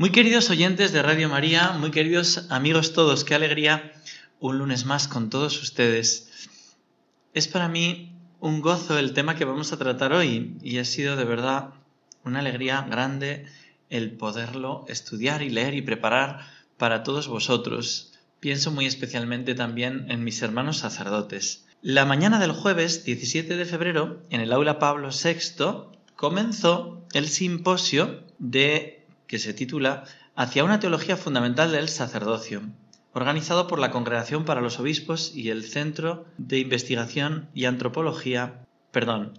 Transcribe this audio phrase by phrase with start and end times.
[0.00, 3.90] Muy queridos oyentes de Radio María, muy queridos amigos todos, qué alegría
[4.38, 6.48] un lunes más con todos ustedes.
[7.34, 11.16] Es para mí un gozo el tema que vamos a tratar hoy y ha sido
[11.16, 11.70] de verdad
[12.22, 13.46] una alegría grande
[13.90, 16.46] el poderlo estudiar y leer y preparar
[16.76, 18.12] para todos vosotros.
[18.38, 21.66] Pienso muy especialmente también en mis hermanos sacerdotes.
[21.82, 28.22] La mañana del jueves 17 de febrero, en el aula Pablo VI, comenzó el simposio
[28.38, 28.97] de
[29.28, 32.62] que se titula Hacia una teología fundamental del sacerdocio,
[33.12, 39.38] organizado por la Congregación para los Obispos y el Centro de Investigación y Antropología, perdón,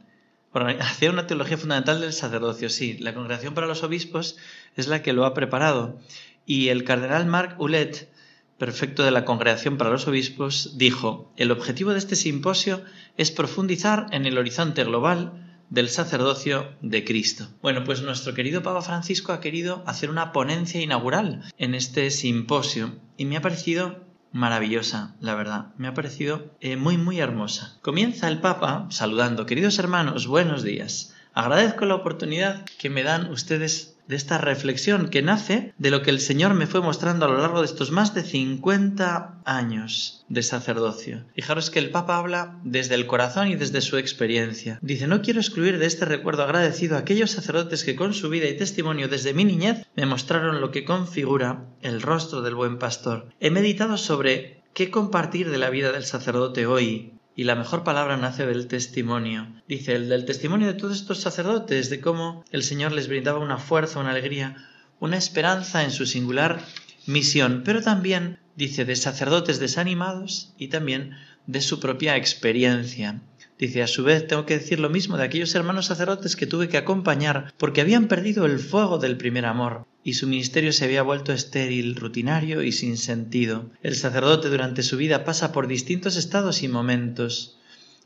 [0.82, 4.38] hacia una teología fundamental del sacerdocio, sí, la Congregación para los Obispos
[4.76, 6.00] es la que lo ha preparado.
[6.46, 8.10] Y el cardenal Marc Oulet,
[8.58, 12.84] prefecto de la Congregación para los Obispos, dijo, el objetivo de este simposio
[13.18, 17.48] es profundizar en el horizonte global del sacerdocio de Cristo.
[17.62, 22.94] Bueno, pues nuestro querido Papa Francisco ha querido hacer una ponencia inaugural en este simposio
[23.18, 24.00] y me ha parecido
[24.32, 25.74] maravillosa, la verdad.
[25.78, 27.78] Me ha parecido eh, muy, muy hermosa.
[27.82, 31.16] Comienza el Papa saludando, queridos hermanos, buenos días.
[31.34, 36.10] Agradezco la oportunidad que me dan ustedes de esta reflexión que nace de lo que
[36.10, 40.42] el Señor me fue mostrando a lo largo de estos más de 50 años de
[40.42, 41.26] sacerdocio.
[41.36, 44.80] Fijaros que el Papa habla desde el corazón y desde su experiencia.
[44.82, 48.48] Dice, no quiero excluir de este recuerdo agradecido a aquellos sacerdotes que con su vida
[48.48, 53.28] y testimonio desde mi niñez me mostraron lo que configura el rostro del buen pastor.
[53.40, 58.18] He meditado sobre qué compartir de la vida del sacerdote hoy, y la mejor palabra
[58.18, 59.48] nace del testimonio.
[59.66, 63.58] Dice, el del testimonio de todos estos sacerdotes, de cómo el Señor les brindaba una
[63.58, 64.58] fuerza, una alegría,
[65.00, 66.60] una esperanza en su singular
[67.06, 71.16] misión, pero también, dice, de sacerdotes desanimados y también
[71.48, 73.22] de su propia experiencia.
[73.58, 76.68] Dice, a su vez tengo que decir lo mismo de aquellos hermanos sacerdotes que tuve
[76.68, 81.04] que acompañar porque habían perdido el fuego del primer amor y su ministerio se había
[81.04, 83.70] vuelto estéril, rutinario y sin sentido.
[83.84, 87.58] El sacerdote durante su vida pasa por distintos estados y momentos.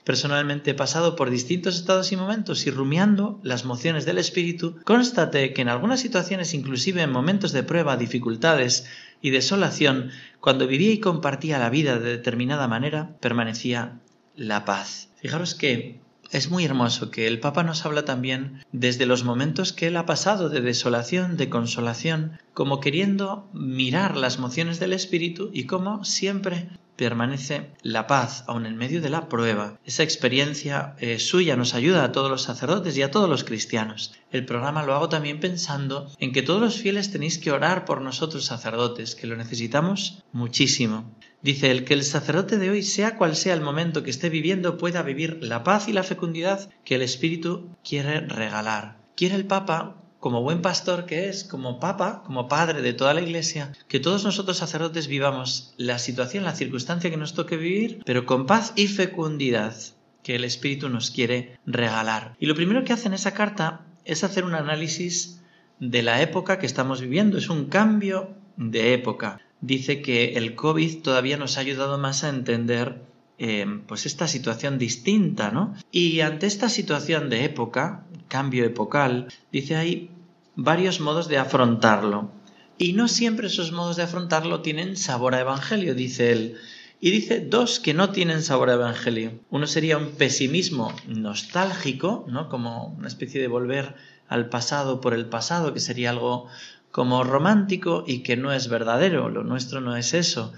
[0.03, 5.53] Personalmente he pasado por distintos estados y momentos y rumiando las mociones del espíritu, constaté
[5.53, 8.85] que en algunas situaciones, inclusive en momentos de prueba, dificultades
[9.21, 14.01] y desolación, cuando vivía y compartía la vida de determinada manera, permanecía
[14.35, 15.07] la paz.
[15.21, 16.01] Fijaros que
[16.33, 20.05] es muy hermoso que el Papa nos habla también desde los momentos que él ha
[20.05, 26.69] pasado de desolación, de consolación, como queriendo mirar las mociones del Espíritu y como siempre
[26.95, 29.79] permanece la paz, aun en medio de la prueba.
[29.85, 34.13] Esa experiencia eh, suya nos ayuda a todos los sacerdotes y a todos los cristianos.
[34.31, 38.01] El programa lo hago también pensando en que todos los fieles tenéis que orar por
[38.01, 41.11] nosotros sacerdotes, que lo necesitamos muchísimo.
[41.41, 44.77] Dice, el que el sacerdote de hoy, sea cual sea el momento que esté viviendo,
[44.77, 48.97] pueda vivir la paz y la fecundidad que el Espíritu quiere regalar.
[49.15, 53.19] Quiere el Papa como buen pastor que es, como papa, como padre de toda la
[53.19, 58.25] iglesia, que todos nosotros sacerdotes vivamos la situación, la circunstancia que nos toque vivir, pero
[58.25, 59.75] con paz y fecundidad
[60.23, 62.37] que el Espíritu nos quiere regalar.
[62.39, 65.41] Y lo primero que hace en esa carta es hacer un análisis
[65.81, 67.37] de la época que estamos viviendo.
[67.37, 69.41] Es un cambio de época.
[69.59, 73.01] Dice que el COVID todavía nos ha ayudado más a entender
[73.39, 75.75] eh, pues esta situación distinta, ¿no?
[75.91, 80.09] Y ante esta situación de época, cambio epocal, dice hay
[80.55, 82.31] varios modos de afrontarlo.
[82.77, 86.57] Y no siempre esos modos de afrontarlo tienen sabor a evangelio, dice él.
[86.99, 89.39] Y dice dos que no tienen sabor a evangelio.
[89.49, 92.49] Uno sería un pesimismo nostálgico, ¿no?
[92.49, 93.95] Como una especie de volver
[94.27, 96.47] al pasado por el pasado, que sería algo
[96.91, 99.29] como romántico y que no es verdadero.
[99.29, 100.53] Lo nuestro no es eso.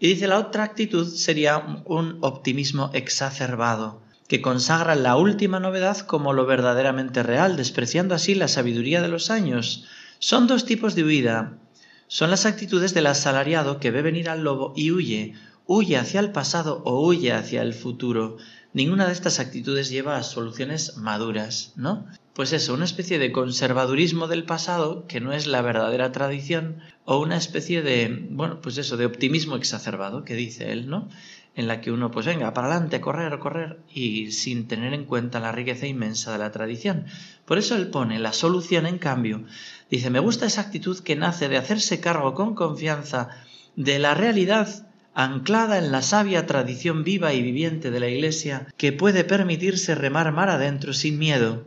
[0.00, 6.32] Y dice la otra actitud sería un optimismo exacerbado, que consagra la última novedad como
[6.32, 9.86] lo verdaderamente real, despreciando así la sabiduría de los años.
[10.20, 11.58] Son dos tipos de huida.
[12.06, 15.34] Son las actitudes del asalariado que ve venir al lobo y huye,
[15.66, 18.38] huye hacia el pasado o huye hacia el futuro.
[18.72, 22.06] Ninguna de estas actitudes lleva a soluciones maduras, ¿no?
[22.34, 27.18] Pues eso, una especie de conservadurismo del pasado que no es la verdadera tradición o
[27.18, 31.08] una especie de, bueno, pues eso, de optimismo exacerbado que dice él, ¿no?
[31.56, 35.40] En la que uno, pues venga, para adelante, correr, correr y sin tener en cuenta
[35.40, 37.06] la riqueza inmensa de la tradición.
[37.44, 39.42] Por eso él pone la solución, en cambio,
[39.90, 43.30] dice, me gusta esa actitud que nace de hacerse cargo con confianza
[43.74, 44.87] de la realidad
[45.18, 50.30] anclada en la sabia tradición viva y viviente de la Iglesia, que puede permitirse remar
[50.30, 51.66] mar adentro sin miedo.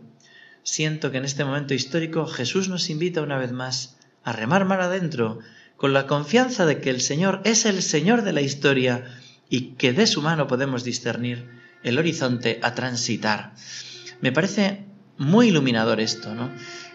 [0.63, 4.79] Siento que en este momento histórico Jesús nos invita una vez más a remar mar
[4.79, 5.39] adentro,
[5.75, 9.03] con la confianza de que el Señor es el Señor de la historia
[9.49, 11.49] y que de su mano podemos discernir
[11.83, 13.51] el horizonte a transitar.
[14.21, 14.85] Me parece
[15.17, 16.51] muy iluminador esto, ¿no?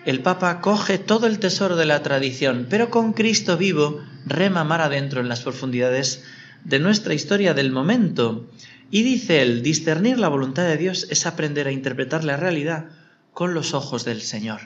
[0.07, 4.81] El Papa coge todo el tesoro de la tradición, pero con Cristo vivo rema mar
[4.81, 6.25] adentro en las profundidades
[6.67, 8.51] de nuestra historia del momento.
[8.91, 12.87] Y dice él, discernir la voluntad de Dios es aprender a interpretar la realidad
[13.33, 14.63] con los ojos del Señor.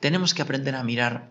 [0.00, 1.30] Tenemos que aprender a mirar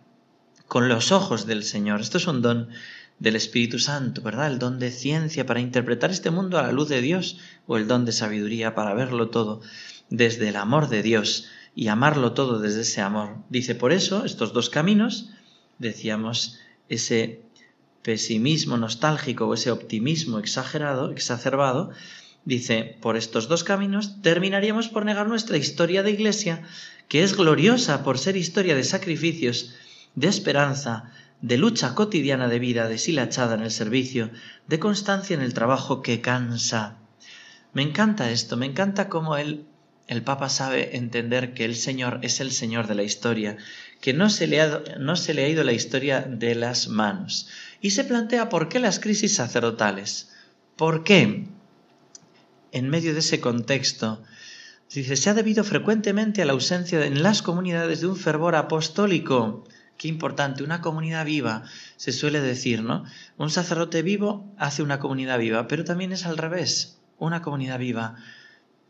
[0.68, 2.00] con los ojos del Señor.
[2.00, 2.69] Esto es un don
[3.18, 4.51] del Espíritu Santo, ¿verdad?
[4.51, 7.88] El don de ciencia para interpretar este mundo a la luz de Dios o el
[7.88, 9.62] don de sabiduría para verlo todo
[10.12, 13.38] desde el amor de Dios y amarlo todo desde ese amor.
[13.50, 15.31] Dice, por eso, estos dos caminos,
[15.80, 17.42] decíamos, ese
[18.03, 21.91] pesimismo nostálgico o ese optimismo exagerado, exacerbado,
[22.45, 26.63] dice, por estos dos caminos terminaríamos por negar nuestra historia de iglesia,
[27.07, 29.73] que es gloriosa por ser historia de sacrificios,
[30.15, 31.11] de esperanza,
[31.41, 34.29] de lucha cotidiana de vida deshilachada en el servicio,
[34.67, 36.97] de constancia en el trabajo que cansa.
[37.73, 39.65] Me encanta esto, me encanta cómo él,
[40.07, 43.57] el Papa sabe entender que el Señor es el Señor de la historia,
[44.01, 47.47] que no se le ha, ido la historia de las manos.
[47.79, 50.29] Y se plantea por qué las crisis sacerdotales.
[50.75, 51.47] ¿Por qué?
[52.73, 54.21] En medio de ese contexto,
[54.94, 59.63] dice, se ha debido frecuentemente a la ausencia en las comunidades de un fervor apostólico.
[59.97, 61.63] Qué importante, una comunidad viva,
[61.95, 63.05] se suele decir, ¿no?
[63.38, 66.97] Un sacerdote vivo hace una comunidad viva, pero también es al revés.
[67.19, 68.15] Una comunidad viva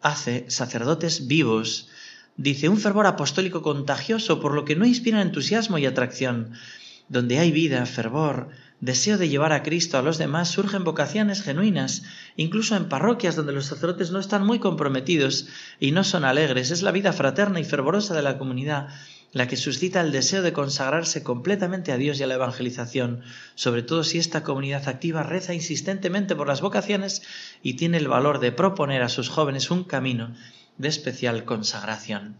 [0.04, 1.90] hace sacerdotes vivos
[2.36, 6.54] Dice, un fervor apostólico contagioso, por lo que no inspira entusiasmo y atracción.
[7.08, 12.02] Donde hay vida, fervor, deseo de llevar a Cristo a los demás, surgen vocaciones genuinas,
[12.36, 15.48] incluso en parroquias donde los sacerdotes no están muy comprometidos
[15.80, 16.72] y no son alegres.
[16.72, 18.88] Es la vida fraterna y fervorosa de la comunidad
[19.34, 23.22] la que suscita el deseo de consagrarse completamente a Dios y a la evangelización,
[23.56, 27.24] sobre todo si esta comunidad activa reza insistentemente por las vocaciones
[27.64, 30.34] y tiene el valor de proponer a sus jóvenes un camino
[30.78, 32.38] de especial consagración.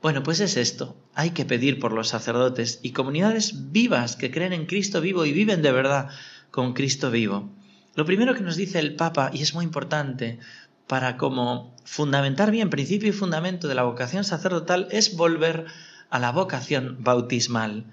[0.00, 0.96] Bueno, pues es esto.
[1.14, 5.32] Hay que pedir por los sacerdotes y comunidades vivas que creen en Cristo vivo y
[5.32, 6.08] viven de verdad
[6.50, 7.50] con Cristo vivo.
[7.94, 10.38] Lo primero que nos dice el Papa, y es muy importante
[10.86, 16.32] para como fundamentar bien principio y fundamento de la vocación sacerdotal, es volver a la
[16.32, 17.84] vocación bautismal.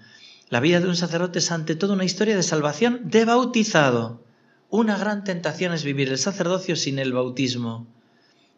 [0.49, 4.23] La vida de un sacerdote es ante todo una historia de salvación de bautizado.
[4.69, 7.87] Una gran tentación es vivir el sacerdocio sin el bautismo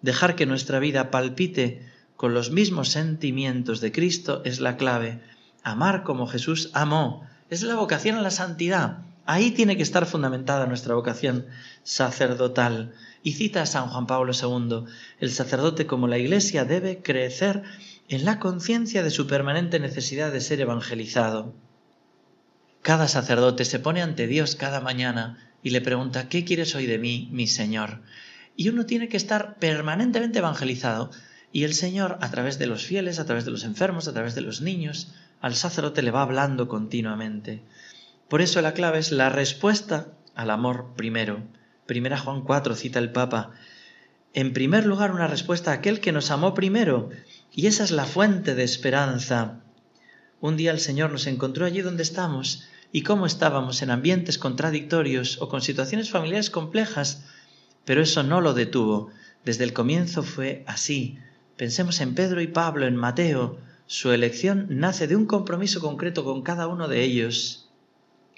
[0.01, 1.85] dejar que nuestra vida palpite
[2.15, 5.21] con los mismos sentimientos de Cristo es la clave.
[5.63, 7.25] Amar como Jesús amó.
[7.50, 9.00] Es la vocación a la santidad.
[9.25, 11.45] Ahí tiene que estar fundamentada nuestra vocación
[11.83, 12.94] sacerdotal.
[13.23, 14.85] Y cita a San Juan Pablo II,
[15.19, 17.63] el sacerdote como la Iglesia debe crecer
[18.09, 21.54] en la conciencia de su permanente necesidad de ser evangelizado.
[22.81, 26.97] Cada sacerdote se pone ante Dios cada mañana y le pregunta, ¿qué quieres hoy de
[26.97, 28.01] mí, mi Señor?
[28.56, 31.11] Y uno tiene que estar permanentemente evangelizado.
[31.51, 34.33] Y el Señor, a través de los fieles, a través de los enfermos, a través
[34.33, 37.61] de los niños, al sacerdote le va hablando continuamente.
[38.28, 41.44] Por eso la clave es la respuesta al amor primero.
[41.85, 43.51] Primera Juan 4 cita el Papa.
[44.33, 47.09] En primer lugar, una respuesta a aquel que nos amó primero.
[47.53, 49.61] Y esa es la fuente de esperanza.
[50.41, 55.41] Un día el Señor nos encontró allí donde estamos y cómo estábamos en ambientes contradictorios
[55.41, 57.23] o con situaciones familiares complejas
[57.89, 59.09] pero eso no lo detuvo.
[59.44, 61.18] Desde el comienzo fue así.
[61.57, 63.57] Pensemos en Pedro y Pablo, en Mateo.
[63.87, 67.68] Su elección nace de un compromiso concreto con cada uno de ellos.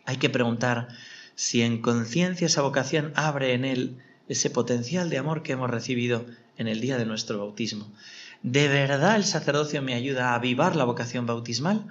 [0.05, 0.87] Hay que preguntar
[1.35, 3.97] si en conciencia esa vocación abre en él
[4.29, 6.25] ese potencial de amor que hemos recibido
[6.57, 7.91] en el día de nuestro bautismo.
[8.43, 11.85] ¿De verdad el sacerdocio me ayuda a avivar la vocación bautismal?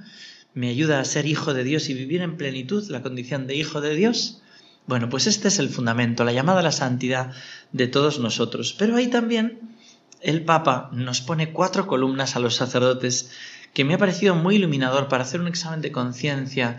[0.53, 3.81] ¿Me ayuda a ser hijo de Dios y vivir en plenitud la condición de hijo
[3.81, 4.43] de Dios?
[4.87, 7.33] Bueno, pues este es el fundamento, la llamada a la santidad
[7.71, 8.75] de todos nosotros.
[8.77, 9.61] Pero ahí también
[10.21, 13.31] el Papa nos pone cuatro columnas a los sacerdotes
[13.73, 16.79] que me ha parecido muy iluminador para hacer un examen de conciencia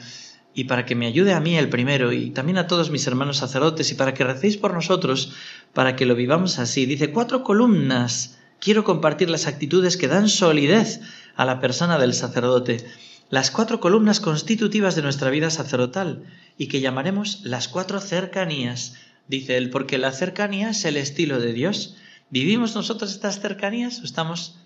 [0.53, 3.37] y para que me ayude a mí el primero y también a todos mis hermanos
[3.37, 5.33] sacerdotes y para que recéis por nosotros,
[5.73, 6.85] para que lo vivamos así.
[6.85, 8.37] Dice, cuatro columnas.
[8.61, 11.01] Quiero compartir las actitudes que dan solidez
[11.35, 12.85] a la persona del sacerdote,
[13.31, 16.23] las cuatro columnas constitutivas de nuestra vida sacerdotal
[16.59, 18.93] y que llamaremos las cuatro cercanías.
[19.27, 21.97] Dice él, porque la cercanía es el estilo de Dios.
[22.29, 24.59] ¿Vivimos nosotros estas cercanías o estamos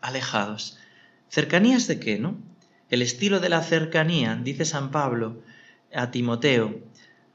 [0.00, 0.78] alejados?
[1.28, 2.38] ¿Cercanías de qué, no?
[2.92, 5.42] el estilo de la cercanía, dice San Pablo
[5.94, 6.80] a Timoteo,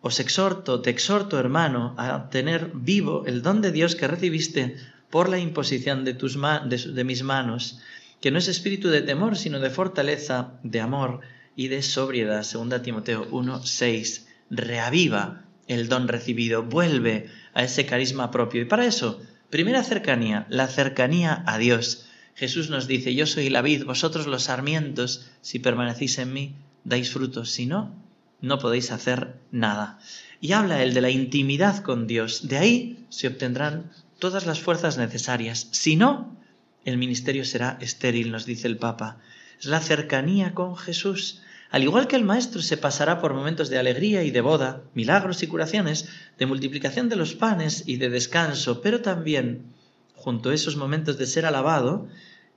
[0.01, 4.77] os exhorto, te exhorto, hermano, a tener vivo el don de Dios que recibiste
[5.09, 7.79] por la imposición de, tus de, mis manos,
[8.21, 11.21] que no es espíritu de temor, sino de fortaleza, de amor
[11.55, 12.43] y de sobriedad.
[12.43, 14.27] Segunda Timoteo 1, 6.
[14.49, 18.61] Reaviva el don recibido, vuelve a ese carisma propio.
[18.61, 22.07] Y para eso, primera cercanía, la cercanía a Dios.
[22.35, 27.11] Jesús nos dice, yo soy la vid, vosotros los sarmientos, si permanecéis en mí, dais
[27.11, 27.95] frutos, si no,
[28.41, 29.99] no podéis hacer nada.
[30.39, 34.97] Y habla él de la intimidad con Dios, de ahí se obtendrán todas las fuerzas
[34.97, 36.36] necesarias, si no,
[36.86, 39.17] el ministerio será estéril, nos dice el Papa.
[39.59, 41.41] Es la cercanía con Jesús.
[41.69, 45.43] Al igual que el Maestro se pasará por momentos de alegría y de boda, milagros
[45.43, 46.07] y curaciones,
[46.38, 49.65] de multiplicación de los panes y de descanso, pero también
[50.15, 52.07] junto a esos momentos de ser alabado,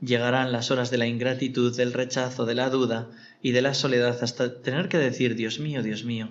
[0.00, 3.08] llegarán las horas de la ingratitud, del rechazo, de la duda
[3.42, 6.30] y de la soledad hasta tener que decir, Dios mío, Dios mío,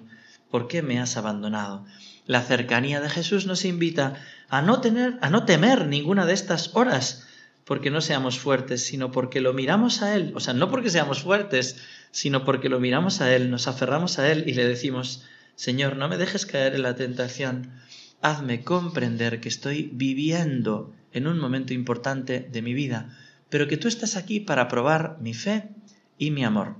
[0.50, 1.86] ¿por qué me has abandonado?
[2.30, 4.14] La cercanía de Jesús nos invita
[4.50, 7.26] a no tener, a no temer ninguna de estas horas,
[7.66, 11.24] porque no seamos fuertes, sino porque lo miramos a Él, o sea, no porque seamos
[11.24, 11.78] fuertes,
[12.12, 16.08] sino porque lo miramos a Él, nos aferramos a Él y le decimos, Señor, no
[16.08, 17.72] me dejes caer en la tentación,
[18.22, 23.10] hazme comprender que estoy viviendo en un momento importante de mi vida,
[23.50, 25.70] pero que tú estás aquí para probar mi fe
[26.20, 26.76] y mi amor.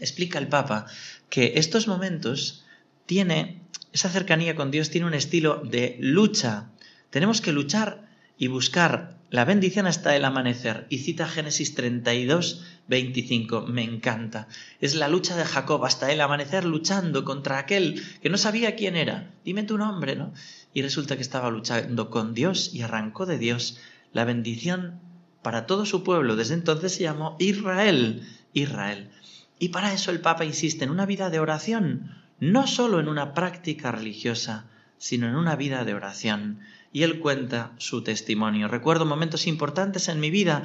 [0.00, 0.86] Explica el Papa
[1.30, 2.64] que estos momentos
[3.06, 3.62] tiene,
[3.92, 6.70] esa cercanía con Dios tiene un estilo de lucha.
[7.10, 8.08] Tenemos que luchar
[8.38, 10.86] y buscar la bendición hasta el amanecer.
[10.88, 13.62] Y cita Génesis 32, 25.
[13.66, 14.48] Me encanta.
[14.80, 18.96] Es la lucha de Jacob hasta el amanecer luchando contra aquel que no sabía quién
[18.96, 19.30] era.
[19.44, 20.32] Dime tu nombre, ¿no?
[20.74, 23.78] Y resulta que estaba luchando con Dios y arrancó de Dios
[24.12, 25.00] la bendición
[25.42, 26.36] para todo su pueblo.
[26.36, 28.26] Desde entonces se llamó Israel.
[28.54, 29.10] Israel.
[29.58, 33.34] Y para eso el Papa insiste en una vida de oración, no solo en una
[33.34, 34.64] práctica religiosa,
[34.98, 36.58] sino en una vida de oración.
[36.92, 38.66] Y él cuenta su testimonio.
[38.66, 40.64] Recuerdo momentos importantes en mi vida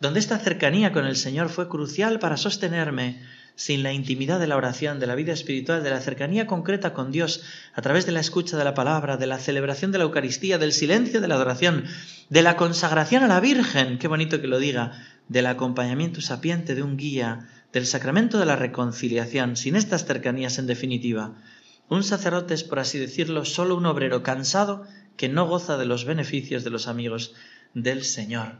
[0.00, 3.22] donde esta cercanía con el Señor fue crucial para sostenerme
[3.54, 7.10] sin la intimidad de la oración, de la vida espiritual, de la cercanía concreta con
[7.10, 10.58] Dios, a través de la escucha de la palabra, de la celebración de la Eucaristía,
[10.58, 11.84] del silencio de la adoración,
[12.28, 14.92] de la consagración a la Virgen, qué bonito que lo diga,
[15.28, 20.68] del acompañamiento sapiente de un guía, del sacramento de la reconciliación, sin estas cercanías en
[20.68, 21.34] definitiva.
[21.88, 26.04] Un sacerdote es, por así decirlo, solo un obrero cansado que no goza de los
[26.04, 27.34] beneficios de los amigos
[27.74, 28.52] del Señor.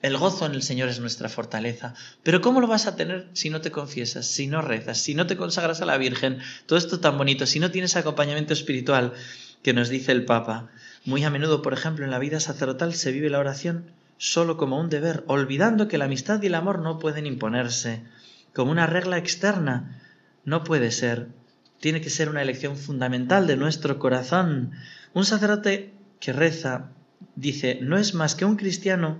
[0.00, 1.94] El gozo en el Señor es nuestra fortaleza.
[2.22, 5.26] Pero ¿cómo lo vas a tener si no te confiesas, si no rezas, si no
[5.26, 6.38] te consagras a la Virgen?
[6.64, 9.12] Todo esto tan bonito, si no tienes acompañamiento espiritual
[9.62, 10.70] que nos dice el Papa.
[11.04, 13.84] Muy a menudo, por ejemplo, en la vida sacerdotal se vive la oración
[14.16, 18.02] solo como un deber, olvidando que la amistad y el amor no pueden imponerse,
[18.54, 20.00] como una regla externa.
[20.44, 21.28] No puede ser.
[21.80, 24.72] Tiene que ser una elección fundamental de nuestro corazón.
[25.14, 26.90] Un sacerdote que reza,
[27.36, 29.18] dice, no es más que un cristiano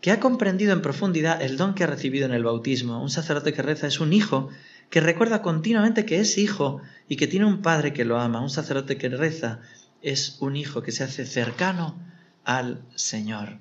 [0.00, 3.02] que ha comprendido en profundidad el don que ha recibido en el bautismo.
[3.02, 4.48] Un sacerdote que reza es un hijo
[4.90, 8.40] que recuerda continuamente que es hijo y que tiene un padre que lo ama.
[8.40, 9.60] Un sacerdote que reza
[10.02, 11.98] es un hijo que se hace cercano
[12.44, 13.58] al Señor.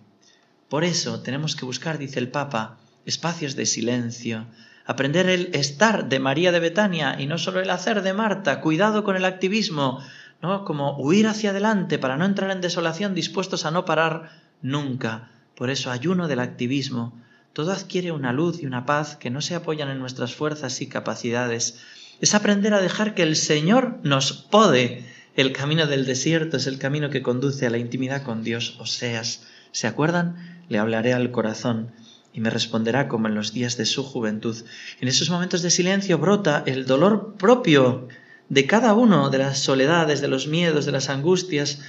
[0.69, 4.47] Por eso tenemos que buscar, dice el Papa, espacios de silencio,
[4.87, 9.03] aprender el estar de María de Betania y no solo el hacer de Marta, cuidado
[9.03, 9.99] con el activismo,
[10.41, 10.63] ¿no?
[10.63, 15.29] Como huir hacia adelante para no entrar en desolación, dispuestos a no parar nunca.
[15.55, 17.13] Por eso ayuno del activismo.
[17.51, 20.87] Todo adquiere una luz y una paz que no se apoyan en nuestras fuerzas y
[20.87, 21.81] capacidades.
[22.21, 25.03] Es aprender a dejar que el Señor nos pode.
[25.35, 28.77] El camino del desierto es el camino que conduce a la intimidad con Dios.
[28.79, 30.63] Oseas, ¿se acuerdan?
[30.69, 31.91] Le hablaré al corazón
[32.37, 34.55] y me responderá como en los días de su juventud.
[35.01, 38.07] En esos momentos de silencio brota el dolor propio
[38.47, 41.81] de cada uno, de las soledades, de los miedos, de las angustias,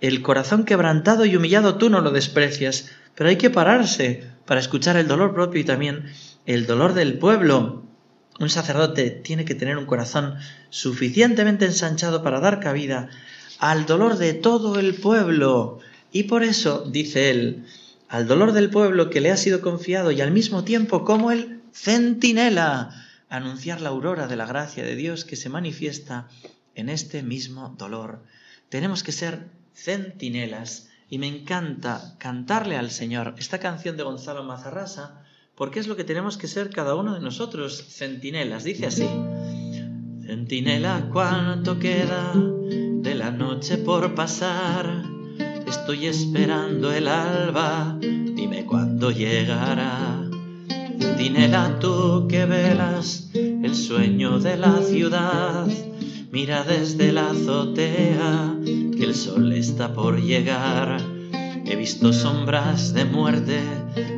[0.00, 4.96] el corazón quebrantado y humillado tú no lo desprecias, pero hay que pararse para escuchar
[4.96, 6.06] el dolor propio y también
[6.46, 7.84] el dolor del pueblo.
[8.40, 10.34] Un sacerdote tiene que tener un corazón
[10.68, 13.08] suficientemente ensanchado para dar cabida
[13.60, 15.78] al dolor de todo el pueblo.
[16.10, 17.64] Y por eso, dice él,
[18.08, 21.62] al dolor del pueblo que le ha sido confiado y al mismo tiempo como el
[21.72, 22.90] centinela
[23.28, 26.28] anunciar la aurora de la gracia de Dios que se manifiesta
[26.74, 28.22] en este mismo dolor.
[28.68, 35.22] Tenemos que ser centinelas y me encanta cantarle al Señor esta canción de Gonzalo Mazarrasa
[35.54, 38.64] porque es lo que tenemos que ser cada uno de nosotros, centinelas.
[38.64, 39.08] Dice así,
[40.26, 45.15] centinela, ¿cuánto queda de la noche por pasar?
[45.66, 50.22] Estoy esperando el alba, dime cuándo llegará.
[50.98, 55.66] Centinela, tú que velas el sueño de la ciudad,
[56.30, 61.00] mira desde la azotea que el sol está por llegar.
[61.64, 63.60] He visto sombras de muerte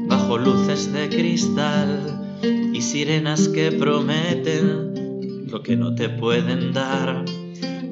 [0.06, 2.38] bajo luces de cristal
[2.74, 7.24] y sirenas que prometen lo que no te pueden dar.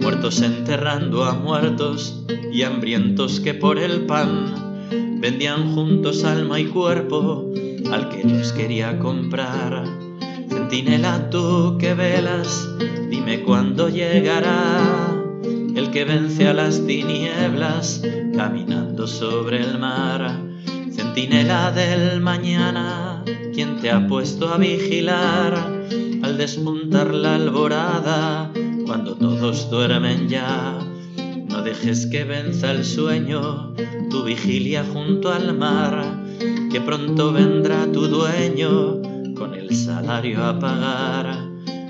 [0.01, 7.51] Muertos enterrando a muertos y hambrientos que por el pan vendían juntos alma y cuerpo
[7.91, 9.85] al que los quería comprar.
[10.49, 12.69] Centinela, tú que velas,
[13.11, 15.17] dime cuándo llegará
[15.75, 18.03] el que vence a las tinieblas
[18.35, 20.41] caminando sobre el mar.
[20.91, 25.55] Centinela del mañana, quien te ha puesto a vigilar
[26.23, 28.51] al despuntar la alborada
[28.97, 30.79] cuando todos duermen ya.
[31.51, 33.75] No dejes que venza el sueño,
[34.09, 36.03] tu vigilia junto al mar,
[36.73, 39.03] que pronto vendrá tu dueño
[39.35, 41.37] con el salario a pagar.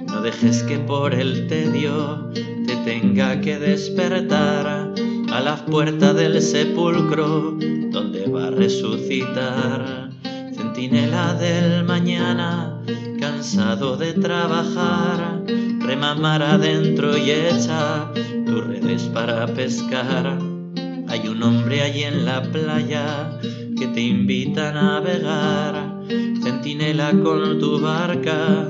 [0.09, 4.93] No dejes que por el tedio te tenga que despertar
[5.31, 7.57] a la puerta del sepulcro
[7.93, 10.11] donde va a resucitar.
[10.57, 12.83] Centinela del mañana,
[13.21, 15.45] cansado de trabajar,
[15.87, 18.11] remamar adentro y echa
[18.45, 20.37] tus redes para pescar.
[21.09, 23.39] Hay un hombre allí en la playa
[23.79, 25.95] que te invita a navegar.
[26.43, 28.65] Centinela con tu barca,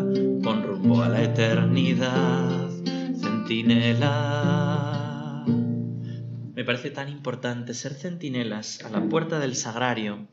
[0.45, 2.69] con rumbo a la eternidad.
[3.19, 4.27] Centinela.
[6.55, 10.27] Me parece tan importante ser centinelas a la puerta del sagrario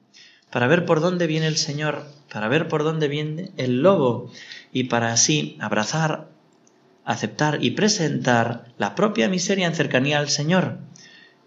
[0.52, 4.32] para ver por dónde viene el Señor, para ver por dónde viene el lobo
[4.72, 6.33] y para así abrazar,
[7.06, 10.78] aceptar y presentar la propia miseria en cercanía al Señor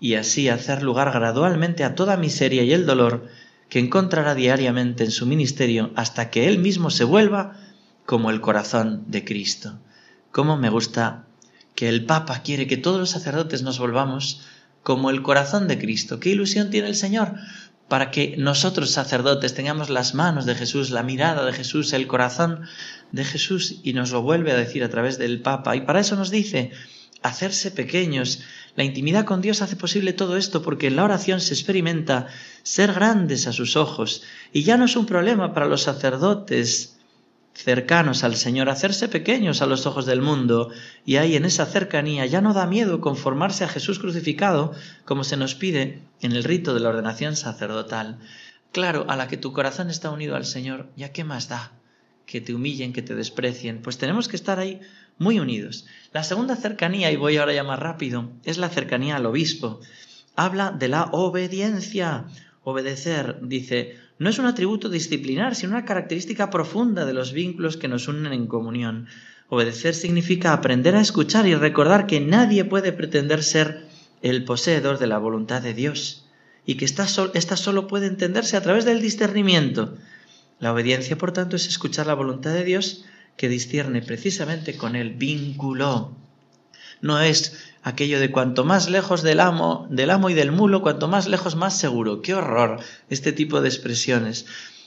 [0.01, 3.29] y así hacer lugar gradualmente a toda miseria y el dolor
[3.69, 7.57] que encontrará diariamente en su ministerio hasta que Él mismo se vuelva
[8.05, 9.79] como el corazón de Cristo.
[10.31, 11.25] Cómo me gusta
[11.75, 14.42] que el Papa quiere que todos los sacerdotes nos volvamos
[14.83, 16.21] como el corazón de Cristo.
[16.21, 17.35] ¿Qué ilusión tiene el Señor?
[17.88, 22.62] Para que nosotros sacerdotes tengamos las manos de Jesús, la mirada de Jesús, el corazón
[23.12, 25.77] de Jesús y nos lo vuelve a decir a través del Papa.
[25.77, 26.72] Y para eso nos dice,
[27.22, 28.42] hacerse pequeños.
[28.75, 32.27] La intimidad con Dios hace posible todo esto porque en la oración se experimenta
[32.62, 34.22] ser grandes a sus ojos.
[34.53, 36.96] Y ya no es un problema para los sacerdotes
[37.57, 40.71] cercanos al Señor, hacerse pequeños a los ojos del mundo,
[41.05, 44.73] y ahí en esa cercanía ya no da miedo conformarse a Jesús crucificado,
[45.05, 48.19] como se nos pide en el rito de la ordenación sacerdotal.
[48.73, 51.73] Claro, a la que tu corazón está unido al Señor, ¿ya qué más da?
[52.27, 53.81] Que te humillen, que te desprecien.
[53.81, 54.81] Pues tenemos que estar ahí
[55.19, 55.87] muy unidos.
[56.12, 59.81] La segunda cercanía, y voy ahora ya más rápido, es la cercanía al obispo.
[60.35, 62.27] Habla de la obediencia.
[62.64, 67.89] Obedecer, dice, no es un atributo disciplinar, sino una característica profunda de los vínculos que
[67.89, 69.09] nos unen en comunión.
[69.49, 73.87] Obedecer significa aprender a escuchar y recordar que nadie puede pretender ser
[74.23, 76.27] el poseedor de la voluntad de Dios
[76.65, 79.97] y que esta, solo puede entenderse a través del discernimiento.
[80.59, 83.05] La obediencia, por tanto, es escuchar la voluntad de Dios
[83.37, 86.17] que discierne precisamente con el vínculo.
[87.01, 91.09] No es aquello de cuanto más lejos del amo, del amo y del mulo, cuanto
[91.09, 92.23] más lejos más seguro.
[92.23, 92.81] Qué horror
[93.11, 94.47] este tipo de expresiones.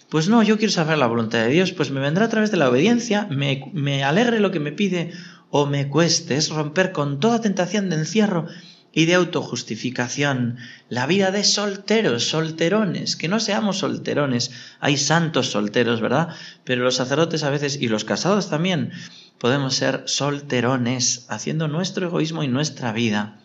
[0.09, 2.57] Pues no, yo quiero saber la voluntad de Dios, pues me vendrá a través de
[2.57, 5.11] la obediencia, me, me alegre lo que me pide
[5.51, 8.47] o me cueste, es romper con toda tentación de encierro
[8.91, 10.57] y de autojustificación,
[10.89, 16.29] la vida de solteros, solterones, que no seamos solterones, hay santos solteros, ¿verdad?
[16.63, 18.91] Pero los sacerdotes a veces, y los casados también,
[19.37, 23.39] podemos ser solterones, haciendo nuestro egoísmo y nuestra vida.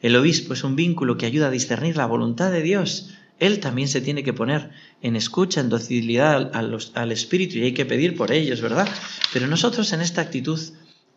[0.00, 3.10] El obispo es un vínculo que ayuda a discernir la voluntad de Dios.
[3.38, 7.74] Él también se tiene que poner en escucha, en docilidad al, al Espíritu y hay
[7.74, 8.88] que pedir por ellos, ¿verdad?
[9.32, 10.60] Pero nosotros en esta actitud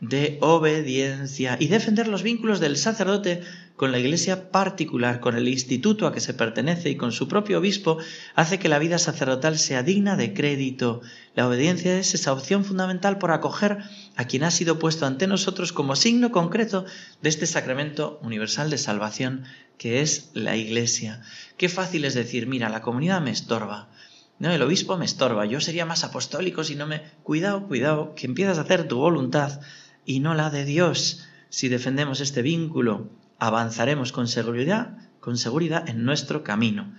[0.01, 3.41] de obediencia y defender los vínculos del sacerdote
[3.75, 7.59] con la iglesia particular, con el instituto a que se pertenece y con su propio
[7.59, 7.97] obispo,
[8.35, 11.01] hace que la vida sacerdotal sea digna de crédito.
[11.35, 13.79] La obediencia es esa opción fundamental por acoger
[14.15, 16.85] a quien ha sido puesto ante nosotros como signo concreto
[17.21, 19.45] de este sacramento universal de salvación
[19.77, 21.21] que es la iglesia.
[21.57, 23.89] Qué fácil es decir, mira, la comunidad me estorba,
[24.37, 27.01] No, el obispo me estorba, yo sería más apostólico si no me...
[27.23, 29.61] Cuidado, cuidado, que empiezas a hacer tu voluntad
[30.05, 31.27] y no la de Dios.
[31.49, 33.09] Si defendemos este vínculo,
[33.39, 36.93] avanzaremos con seguridad, con seguridad en nuestro camino.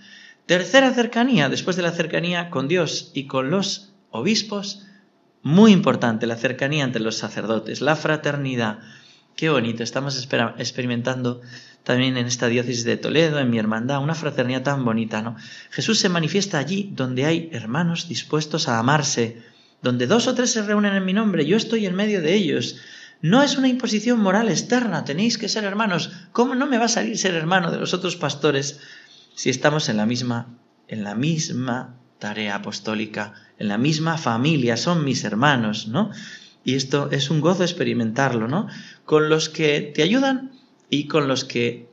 [0.46, 4.84] Tercera cercanía, después de la cercanía con Dios y con los obispos,
[5.42, 8.80] muy importante la cercanía entre los sacerdotes, la fraternidad.
[9.36, 11.40] Qué bonito, estamos experimentando
[11.84, 15.36] también en esta diócesis de Toledo, en mi hermandad, una fraternidad tan bonita, ¿no?
[15.70, 19.42] Jesús se manifiesta allí donde hay hermanos dispuestos a amarse,
[19.82, 22.76] donde dos o tres se reúnen en mi nombre, yo estoy en medio de ellos.
[23.20, 26.10] No es una imposición moral externa, tenéis que ser hermanos.
[26.32, 28.80] ¿Cómo no me va a salir ser hermano de los otros pastores
[29.34, 35.04] si estamos en la misma en la misma tarea apostólica, en la misma familia, son
[35.04, 36.10] mis hermanos, ¿no?
[36.64, 38.68] Y esto es un gozo experimentarlo, ¿no?
[39.04, 40.52] Con los que te ayudan
[40.90, 41.88] y con los que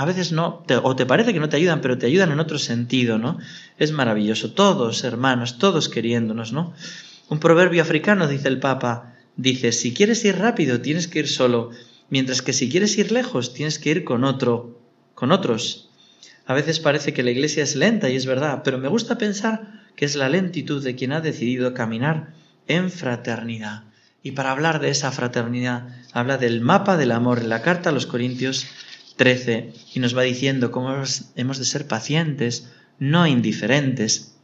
[0.00, 2.58] a veces no, o te parece que no te ayudan, pero te ayudan en otro
[2.58, 3.38] sentido, ¿no?
[3.76, 4.52] Es maravilloso.
[4.52, 6.72] Todos hermanos, todos queriéndonos, ¿no?
[7.28, 11.68] Un proverbio africano, dice el Papa, dice, si quieres ir rápido, tienes que ir solo,
[12.08, 14.80] mientras que si quieres ir lejos, tienes que ir con otro,
[15.14, 15.90] con otros.
[16.46, 19.82] A veces parece que la iglesia es lenta y es verdad, pero me gusta pensar
[19.96, 22.32] que es la lentitud de quien ha decidido caminar
[22.68, 23.82] en fraternidad.
[24.22, 27.92] Y para hablar de esa fraternidad, habla del mapa del amor en la carta a
[27.92, 28.66] los Corintios
[29.20, 30.94] 13 y nos va diciendo cómo
[31.36, 34.38] hemos de ser pacientes, no indiferentes.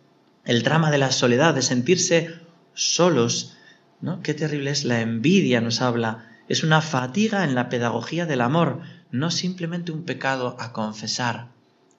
[0.45, 2.35] El drama de la soledad, de sentirse
[2.75, 3.57] solos,
[4.03, 4.21] ¿no?
[4.21, 6.29] Qué terrible es la envidia, nos habla.
[6.47, 11.49] Es una fatiga en la pedagogía del amor, no simplemente un pecado a confesar.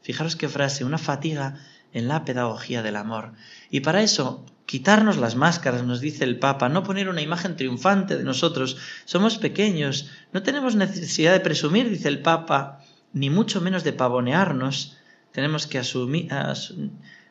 [0.03, 1.55] Fijaros qué frase, una fatiga
[1.93, 3.33] en la pedagogía del amor.
[3.71, 8.17] Y para eso quitarnos las máscaras, nos dice el Papa, no poner una imagen triunfante
[8.17, 8.77] de nosotros.
[9.05, 14.97] Somos pequeños, no tenemos necesidad de presumir, dice el Papa, ni mucho menos de pavonearnos.
[15.31, 16.27] Tenemos que asumir,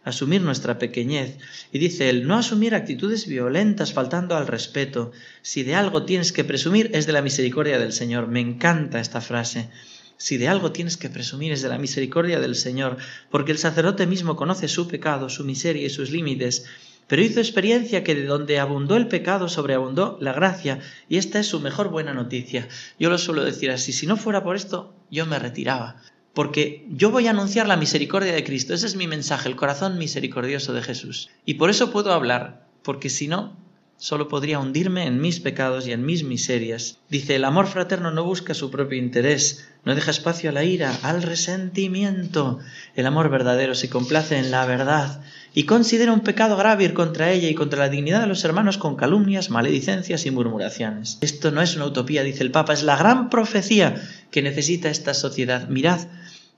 [0.03, 1.37] asumir nuestra pequeñez.
[1.72, 5.12] Y dice él, no asumir actitudes violentas faltando al respeto.
[5.42, 8.29] Si de algo tienes que presumir es de la misericordia del Señor.
[8.29, 9.68] Me encanta esta frase.
[10.16, 12.96] Si de algo tienes que presumir es de la misericordia del Señor,
[13.31, 16.64] porque el sacerdote mismo conoce su pecado, su miseria y sus límites,
[17.07, 21.47] pero hizo experiencia que de donde abundó el pecado sobreabundó la gracia, y esta es
[21.47, 22.69] su mejor buena noticia.
[22.99, 26.03] Yo lo suelo decir así, si no fuera por esto, yo me retiraba,
[26.35, 29.99] porque yo voy a anunciar la misericordia de Cristo, ese es mi mensaje, el corazón
[29.99, 31.31] misericordioso de Jesús.
[31.45, 33.57] Y por eso puedo hablar, porque si no,
[33.98, 36.98] solo podría hundirme en mis pecados y en mis miserias.
[37.09, 40.98] Dice, el amor fraterno no busca su propio interés, no deja espacio a la ira,
[41.02, 42.59] al resentimiento.
[42.94, 45.22] El amor verdadero se complace en la verdad
[45.54, 48.76] y considera un pecado grave ir contra ella y contra la dignidad de los hermanos
[48.76, 51.16] con calumnias, maledicencias y murmuraciones.
[51.22, 55.14] Esto no es una utopía, dice el Papa, es la gran profecía que necesita esta
[55.14, 55.68] sociedad.
[55.68, 56.00] Mirad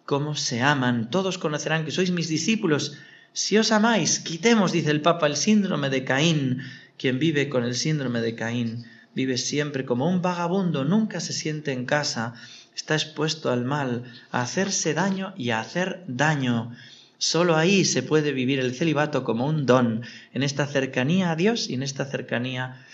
[0.05, 2.99] cómo se aman, todos conocerán que sois mis discípulos.
[3.33, 6.63] Si os amáis, quitemos, dice el Papa, el síndrome de Caín.
[6.99, 8.85] Quien vive con el síndrome de Caín
[9.15, 12.35] vive siempre como un vagabundo, nunca se siente en casa,
[12.75, 16.73] está expuesto al mal, a hacerse daño y a hacer daño.
[17.17, 21.71] Solo ahí se puede vivir el celibato como un don, en esta cercanía a Dios
[21.71, 22.85] y en esta cercanía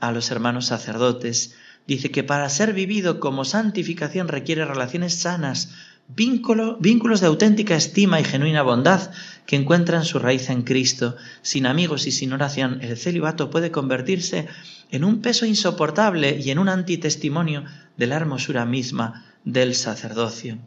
[0.00, 1.56] a los hermanos sacerdotes.
[1.86, 5.70] Dice que para ser vivido como santificación requiere relaciones sanas,
[6.14, 9.10] vínculos de auténtica estima y genuina bondad
[9.46, 11.16] que encuentran su raíz en Cristo.
[11.42, 14.48] Sin amigos y sin oración, el celibato puede convertirse
[14.90, 17.64] en un peso insoportable y en un antitestimonio
[17.96, 20.58] de la hermosura misma del sacerdocio.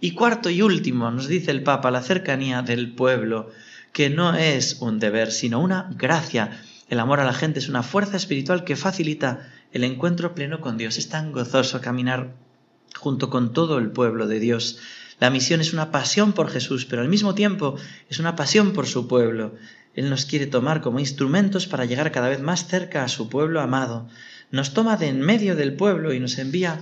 [0.00, 3.50] Y cuarto y último, nos dice el Papa, la cercanía del pueblo,
[3.92, 6.50] que no es un deber, sino una gracia.
[6.88, 10.76] El amor a la gente es una fuerza espiritual que facilita el encuentro pleno con
[10.76, 10.98] Dios.
[10.98, 12.34] Es tan gozoso caminar
[12.96, 14.78] junto con todo el pueblo de Dios.
[15.20, 17.76] La misión es una pasión por Jesús, pero al mismo tiempo
[18.10, 19.54] es una pasión por su pueblo.
[19.94, 23.60] Él nos quiere tomar como instrumentos para llegar cada vez más cerca a su pueblo
[23.60, 24.08] amado.
[24.50, 26.80] Nos toma de en medio del pueblo y nos envía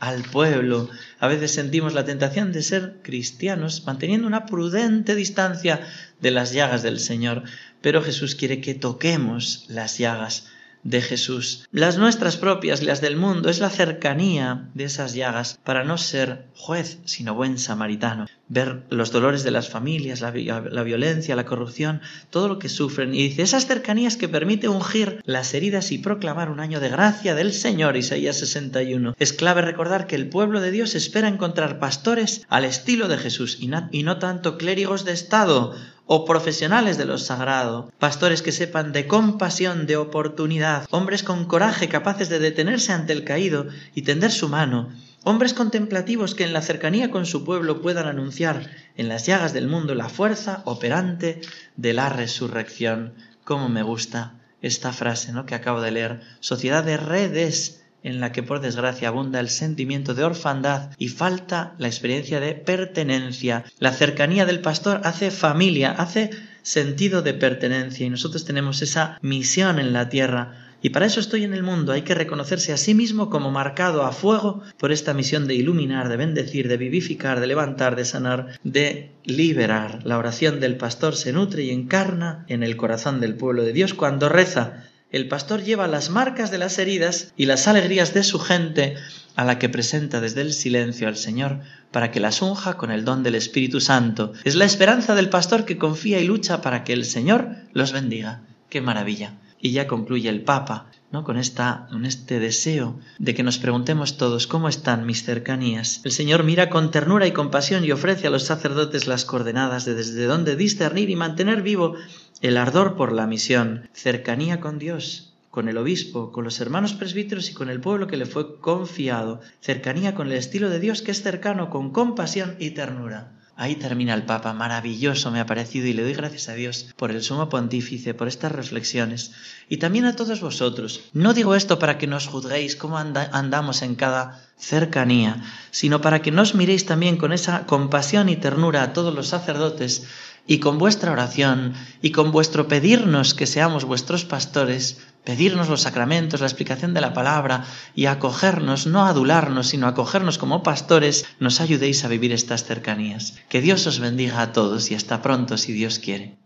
[0.00, 0.88] al pueblo.
[1.20, 5.80] A veces sentimos la tentación de ser cristianos manteniendo una prudente distancia
[6.20, 7.44] de las llagas del Señor,
[7.80, 10.48] pero Jesús quiere que toquemos las llagas
[10.86, 11.66] de Jesús.
[11.72, 16.46] Las nuestras propias, las del mundo, es la cercanía de esas llagas para no ser
[16.54, 18.26] juez, sino buen samaritano.
[18.48, 23.14] Ver los dolores de las familias, la, violencia, la corrupción, todo lo que sufren.
[23.14, 27.34] Y dice, esas cercanías que permite ungir las heridas y proclamar un año de gracia
[27.34, 29.16] del Señor, Isaías 61.
[29.18, 33.58] Es clave recordar que el pueblo de Dios espera encontrar pastores al estilo de Jesús
[33.60, 35.74] y y no tanto clérigos de Estado
[36.06, 41.88] o profesionales de lo sagrado, pastores que sepan de compasión, de oportunidad, hombres con coraje
[41.88, 44.90] capaces de detenerse ante el caído y tender su mano
[45.28, 49.66] hombres contemplativos que en la cercanía con su pueblo puedan anunciar en las llagas del
[49.66, 51.40] mundo la fuerza operante
[51.74, 53.12] de la resurrección.
[53.42, 55.44] Cómo me gusta esta frase ¿no?
[55.44, 56.20] que acabo de leer.
[56.38, 61.74] Sociedad de redes en la que por desgracia abunda el sentimiento de orfandad y falta
[61.78, 63.64] la experiencia de pertenencia.
[63.78, 66.30] La cercanía del pastor hace familia, hace
[66.62, 71.42] sentido de pertenencia y nosotros tenemos esa misión en la tierra y para eso estoy
[71.42, 71.92] en el mundo.
[71.92, 76.08] Hay que reconocerse a sí mismo como marcado a fuego por esta misión de iluminar,
[76.08, 80.00] de bendecir, de vivificar, de levantar, de sanar, de liberar.
[80.04, 83.94] La oración del pastor se nutre y encarna en el corazón del pueblo de Dios
[83.94, 84.84] cuando reza.
[85.10, 88.96] El pastor lleva las marcas de las heridas y las alegrías de su gente
[89.36, 91.60] a la que presenta desde el silencio al Señor
[91.92, 94.32] para que las unja con el don del Espíritu Santo.
[94.42, 98.42] Es la esperanza del pastor que confía y lucha para que el Señor los bendiga.
[98.68, 99.34] ¡Qué maravilla!
[99.60, 101.24] Y ya concluye el Papa, ¿no?
[101.24, 106.00] Con, esta, con este deseo de que nos preguntemos todos cómo están mis cercanías.
[106.04, 109.94] El Señor mira con ternura y compasión y ofrece a los sacerdotes las coordenadas de
[109.94, 111.94] desde dónde discernir y mantener vivo
[112.42, 117.50] el ardor por la misión, cercanía con Dios, con el obispo, con los hermanos presbíteros
[117.50, 121.12] y con el pueblo que le fue confiado, cercanía con el estilo de Dios que
[121.12, 123.35] es cercano con compasión y ternura.
[123.58, 127.10] Ahí termina el Papa, maravilloso me ha parecido y le doy gracias a Dios por
[127.10, 129.32] el sumo pontífice, por estas reflexiones
[129.70, 131.04] y también a todos vosotros.
[131.14, 136.32] No digo esto para que nos juzguéis cómo andamos en cada cercanía, sino para que
[136.32, 140.06] nos miréis también con esa compasión y ternura a todos los sacerdotes
[140.46, 146.40] y con vuestra oración y con vuestro pedirnos que seamos vuestros pastores, pedirnos los sacramentos,
[146.40, 152.04] la explicación de la palabra y acogernos, no adularnos, sino acogernos como pastores, nos ayudéis
[152.04, 153.34] a vivir estas cercanías.
[153.48, 156.45] Que Dios os bendiga a todos y hasta pronto si Dios quiere.